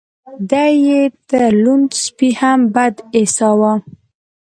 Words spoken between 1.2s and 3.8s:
تر لوند سپي هم بد ايساوه.